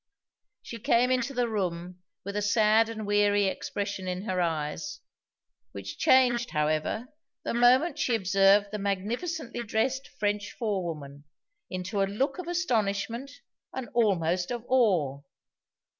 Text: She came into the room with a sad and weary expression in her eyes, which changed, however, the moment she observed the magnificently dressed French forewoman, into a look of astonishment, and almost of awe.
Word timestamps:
She 0.63 0.79
came 0.79 1.11
into 1.11 1.31
the 1.31 1.47
room 1.47 2.01
with 2.25 2.35
a 2.35 2.41
sad 2.41 2.89
and 2.89 3.05
weary 3.05 3.45
expression 3.45 4.07
in 4.07 4.23
her 4.23 4.41
eyes, 4.41 4.99
which 5.73 5.99
changed, 5.99 6.49
however, 6.49 7.09
the 7.43 7.53
moment 7.53 7.99
she 7.99 8.15
observed 8.15 8.71
the 8.71 8.79
magnificently 8.79 9.61
dressed 9.61 10.07
French 10.17 10.53
forewoman, 10.53 11.25
into 11.69 12.01
a 12.01 12.07
look 12.09 12.39
of 12.39 12.47
astonishment, 12.47 13.29
and 13.73 13.89
almost 13.93 14.49
of 14.49 14.65
awe. 14.67 15.21